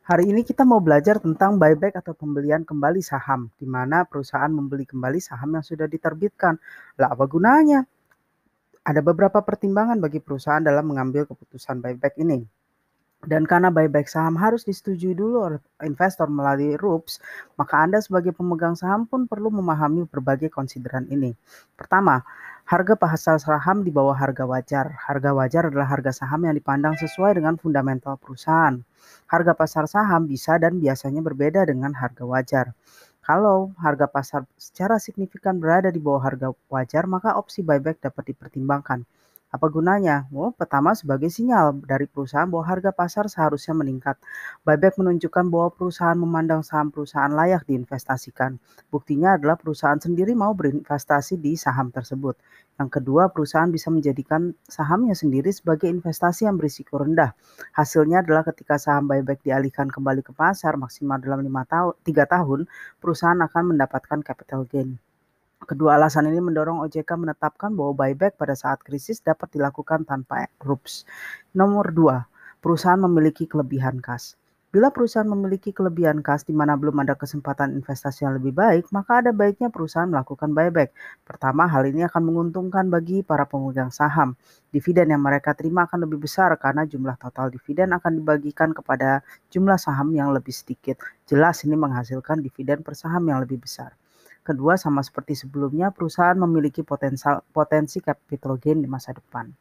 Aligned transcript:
Hari 0.00 0.32
ini 0.32 0.40
kita 0.40 0.64
mau 0.64 0.80
belajar 0.80 1.20
tentang 1.20 1.60
buyback 1.60 2.00
atau 2.00 2.16
pembelian 2.16 2.64
kembali 2.64 3.04
saham, 3.04 3.52
di 3.60 3.68
mana 3.68 4.08
perusahaan 4.08 4.48
membeli 4.48 4.88
kembali 4.88 5.20
saham 5.20 5.60
yang 5.60 5.64
sudah 5.64 5.84
diterbitkan. 5.84 6.56
Lah 6.96 7.12
apa 7.12 7.28
gunanya? 7.28 7.84
Ada 8.80 9.04
beberapa 9.04 9.44
pertimbangan 9.44 10.00
bagi 10.00 10.24
perusahaan 10.24 10.64
dalam 10.64 10.88
mengambil 10.88 11.28
keputusan 11.28 11.84
buyback 11.84 12.16
ini. 12.16 12.40
Dan 13.20 13.44
karena 13.44 13.68
buyback 13.68 14.08
saham 14.08 14.40
harus 14.40 14.64
disetujui 14.64 15.12
dulu 15.12 15.44
oleh 15.44 15.60
investor 15.84 16.32
melalui 16.32 16.80
RUPS, 16.80 17.20
maka 17.60 17.84
Anda 17.84 18.00
sebagai 18.00 18.32
pemegang 18.32 18.80
saham 18.80 19.04
pun 19.04 19.28
perlu 19.28 19.52
memahami 19.52 20.08
berbagai 20.08 20.48
konsideran 20.48 21.04
ini. 21.12 21.36
Pertama, 21.76 22.24
Harga 22.70 22.94
pasar 22.94 23.36
saham 23.42 23.82
di 23.82 23.90
bawah 23.90 24.14
harga 24.14 24.44
wajar. 24.46 24.86
Harga 25.06 25.30
wajar 25.38 25.62
adalah 25.68 25.90
harga 25.90 26.12
saham 26.14 26.46
yang 26.46 26.54
dipandang 26.54 26.94
sesuai 27.02 27.32
dengan 27.38 27.58
fundamental 27.62 28.14
perusahaan. 28.22 28.78
Harga 29.26 29.52
pasar 29.58 29.84
saham 29.90 30.22
bisa 30.30 30.54
dan 30.62 30.78
biasanya 30.78 31.18
berbeda 31.18 31.66
dengan 31.66 31.90
harga 31.98 32.22
wajar. 32.22 32.66
Kalau 33.26 33.74
harga 33.74 34.06
pasar 34.06 34.42
secara 34.54 35.02
signifikan 35.02 35.58
berada 35.58 35.90
di 35.90 35.98
bawah 35.98 36.22
harga 36.22 36.54
wajar, 36.70 37.10
maka 37.10 37.34
opsi 37.34 37.66
buyback 37.66 37.98
dapat 38.06 38.30
dipertimbangkan. 38.30 39.02
Apa 39.50 39.66
gunanya? 39.66 40.30
Oh, 40.30 40.54
pertama 40.54 40.94
sebagai 40.94 41.26
sinyal 41.26 41.82
dari 41.82 42.06
perusahaan 42.06 42.46
bahwa 42.46 42.62
harga 42.70 42.94
pasar 42.94 43.26
seharusnya 43.26 43.74
meningkat. 43.74 44.14
Buyback 44.62 44.94
menunjukkan 44.94 45.50
bahwa 45.50 45.74
perusahaan 45.74 46.14
memandang 46.14 46.62
saham 46.62 46.94
perusahaan 46.94 47.34
layak 47.34 47.66
diinvestasikan. 47.66 48.62
Buktinya 48.94 49.34
adalah 49.34 49.58
perusahaan 49.58 49.98
sendiri 49.98 50.38
mau 50.38 50.54
berinvestasi 50.54 51.42
di 51.42 51.58
saham 51.58 51.90
tersebut. 51.90 52.38
Yang 52.78 53.02
kedua, 53.02 53.34
perusahaan 53.34 53.66
bisa 53.66 53.90
menjadikan 53.90 54.54
sahamnya 54.70 55.18
sendiri 55.18 55.50
sebagai 55.50 55.90
investasi 55.90 56.46
yang 56.46 56.54
berisiko 56.54 57.02
rendah. 57.02 57.34
Hasilnya 57.74 58.22
adalah 58.22 58.46
ketika 58.46 58.78
saham 58.78 59.10
buyback 59.10 59.42
dialihkan 59.42 59.90
kembali 59.90 60.22
ke 60.22 60.30
pasar 60.30 60.78
maksimal 60.78 61.18
dalam 61.18 61.42
5 61.42 61.66
tahun, 61.66 61.94
3 62.06 62.24
tahun, 62.30 62.60
perusahaan 63.02 63.40
akan 63.42 63.74
mendapatkan 63.74 64.22
capital 64.22 64.62
gain. 64.70 65.09
Kedua 65.60 66.00
alasan 66.00 66.24
ini 66.32 66.40
mendorong 66.40 66.80
OJK 66.88 67.20
menetapkan 67.20 67.76
bahwa 67.76 67.92
buyback 67.92 68.40
pada 68.40 68.56
saat 68.56 68.80
krisis 68.80 69.20
dapat 69.20 69.52
dilakukan 69.52 70.08
tanpa 70.08 70.48
RUPS. 70.64 71.04
Nomor 71.52 71.92
dua, 71.92 72.24
perusahaan 72.64 72.96
memiliki 72.96 73.44
kelebihan 73.44 74.00
kas. 74.00 74.40
Bila 74.70 74.88
perusahaan 74.94 75.26
memiliki 75.26 75.74
kelebihan 75.74 76.22
kas 76.22 76.46
di 76.46 76.54
mana 76.54 76.78
belum 76.78 77.02
ada 77.02 77.18
kesempatan 77.18 77.74
investasi 77.74 78.22
yang 78.22 78.38
lebih 78.38 78.54
baik, 78.54 78.88
maka 78.94 79.18
ada 79.18 79.34
baiknya 79.36 79.66
perusahaan 79.66 80.06
melakukan 80.06 80.54
buyback. 80.54 80.94
Pertama, 81.28 81.66
hal 81.66 81.90
ini 81.90 82.06
akan 82.06 82.22
menguntungkan 82.22 82.86
bagi 82.86 83.20
para 83.26 83.44
pemegang 83.50 83.90
saham. 83.90 84.38
Dividen 84.70 85.10
yang 85.12 85.20
mereka 85.20 85.58
terima 85.58 85.90
akan 85.90 86.06
lebih 86.06 86.22
besar 86.22 86.54
karena 86.56 86.86
jumlah 86.86 87.18
total 87.18 87.50
dividen 87.50 87.90
akan 87.92 88.22
dibagikan 88.22 88.70
kepada 88.70 89.26
jumlah 89.50 89.76
saham 89.76 90.14
yang 90.14 90.30
lebih 90.30 90.54
sedikit. 90.54 91.02
Jelas 91.26 91.66
ini 91.66 91.74
menghasilkan 91.74 92.38
dividen 92.38 92.86
per 92.86 92.94
saham 92.94 93.26
yang 93.26 93.42
lebih 93.42 93.60
besar. 93.60 93.92
Kedua, 94.40 94.80
sama 94.80 95.04
seperti 95.04 95.36
sebelumnya, 95.36 95.92
perusahaan 95.92 96.36
memiliki 96.36 96.80
potensial, 96.80 97.44
potensi 97.52 98.00
capital 98.00 98.56
gain 98.56 98.80
di 98.80 98.88
masa 98.88 99.12
depan. 99.12 99.52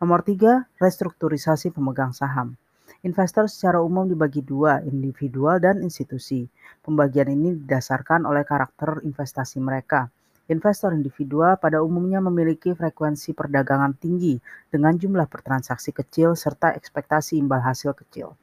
Nomor 0.00 0.24
tiga, 0.24 0.64
restrukturisasi 0.80 1.72
pemegang 1.72 2.16
saham. 2.16 2.56
Investor 3.04 3.46
secara 3.46 3.78
umum 3.84 4.08
dibagi 4.08 4.40
dua, 4.40 4.80
individual 4.82 5.60
dan 5.60 5.84
institusi. 5.84 6.48
Pembagian 6.80 7.28
ini 7.28 7.54
didasarkan 7.60 8.24
oleh 8.24 8.42
karakter 8.42 9.04
investasi 9.04 9.60
mereka. 9.60 10.08
Investor 10.46 10.94
individual 10.94 11.58
pada 11.58 11.82
umumnya 11.82 12.22
memiliki 12.22 12.70
frekuensi 12.70 13.34
perdagangan 13.34 13.98
tinggi 13.98 14.38
dengan 14.70 14.94
jumlah 14.94 15.26
bertransaksi 15.26 15.90
kecil 15.90 16.38
serta 16.38 16.70
ekspektasi 16.72 17.34
imbal 17.34 17.58
hasil 17.58 17.92
kecil. 17.98 18.38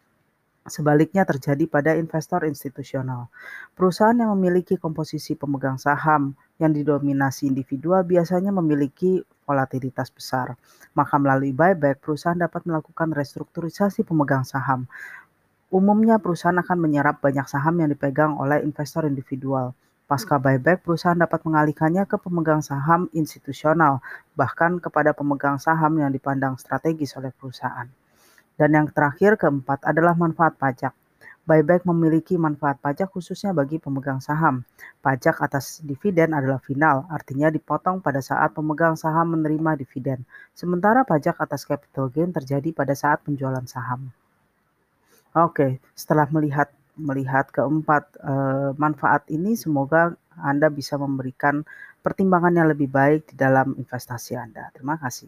Sebaliknya 0.64 1.28
terjadi 1.28 1.68
pada 1.68 1.92
investor 2.00 2.48
institusional. 2.48 3.28
Perusahaan 3.76 4.16
yang 4.16 4.32
memiliki 4.40 4.80
komposisi 4.80 5.36
pemegang 5.36 5.76
saham 5.76 6.40
yang 6.56 6.72
didominasi 6.72 7.52
individual 7.52 8.08
biasanya 8.08 8.48
memiliki 8.56 9.20
volatilitas 9.44 10.08
besar. 10.08 10.56
Maka 10.96 11.20
melalui 11.20 11.52
buyback, 11.52 12.00
perusahaan 12.00 12.40
dapat 12.40 12.64
melakukan 12.64 13.12
restrukturisasi 13.12 14.08
pemegang 14.08 14.48
saham. 14.48 14.88
Umumnya 15.68 16.16
perusahaan 16.16 16.56
akan 16.56 16.80
menyerap 16.80 17.20
banyak 17.20 17.44
saham 17.44 17.84
yang 17.84 17.92
dipegang 17.92 18.40
oleh 18.40 18.64
investor 18.64 19.04
individual. 19.04 19.76
Pasca 20.08 20.40
buyback, 20.40 20.80
perusahaan 20.86 21.18
dapat 21.18 21.44
mengalihkannya 21.44 22.08
ke 22.08 22.16
pemegang 22.24 22.64
saham 22.64 23.12
institusional, 23.12 24.00
bahkan 24.38 24.80
kepada 24.80 25.12
pemegang 25.12 25.60
saham 25.60 26.00
yang 26.00 26.14
dipandang 26.14 26.56
strategis 26.56 27.20
oleh 27.20 27.36
perusahaan. 27.36 27.92
Dan 28.60 28.70
yang 28.78 28.88
terakhir 28.94 29.38
keempat 29.38 29.86
adalah 29.88 30.14
manfaat 30.14 30.58
pajak. 30.58 30.94
Buyback 31.44 31.84
memiliki 31.84 32.40
manfaat 32.40 32.80
pajak 32.80 33.12
khususnya 33.12 33.52
bagi 33.52 33.76
pemegang 33.76 34.24
saham. 34.24 34.64
Pajak 35.04 35.44
atas 35.44 35.84
dividen 35.84 36.32
adalah 36.32 36.64
final, 36.64 37.04
artinya 37.12 37.52
dipotong 37.52 38.00
pada 38.00 38.24
saat 38.24 38.56
pemegang 38.56 38.96
saham 38.96 39.36
menerima 39.36 39.76
dividen. 39.76 40.24
Sementara 40.56 41.04
pajak 41.04 41.36
atas 41.44 41.68
capital 41.68 42.08
gain 42.08 42.32
terjadi 42.32 42.72
pada 42.72 42.96
saat 42.96 43.20
penjualan 43.28 43.68
saham. 43.68 44.16
Oke, 45.36 45.84
setelah 45.92 46.32
melihat 46.32 46.72
melihat 46.96 47.52
keempat 47.52 48.04
eh, 48.24 48.72
manfaat 48.80 49.28
ini, 49.28 49.60
semoga 49.60 50.16
Anda 50.40 50.72
bisa 50.72 50.96
memberikan 50.96 51.68
pertimbangan 52.00 52.56
yang 52.56 52.68
lebih 52.72 52.88
baik 52.88 53.32
di 53.32 53.36
dalam 53.36 53.76
investasi 53.76 54.40
Anda. 54.40 54.72
Terima 54.72 54.96
kasih. 54.96 55.28